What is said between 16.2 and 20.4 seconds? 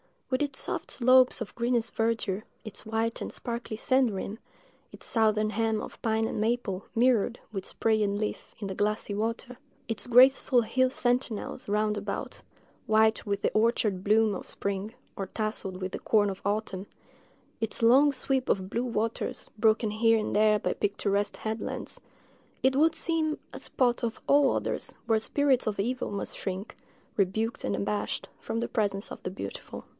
of autumn—its long sweep of blue waters, broken here and